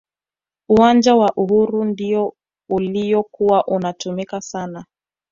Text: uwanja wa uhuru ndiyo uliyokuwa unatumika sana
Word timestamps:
uwanja 0.69 1.15
wa 1.15 1.33
uhuru 1.35 1.85
ndiyo 1.85 2.33
uliyokuwa 2.69 3.67
unatumika 3.67 4.41
sana 4.41 4.85